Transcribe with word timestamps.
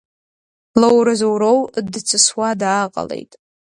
Лоуразоуроу 0.79 1.59
дҵысуа 1.93 2.49
дааҟалеит. 2.59 3.31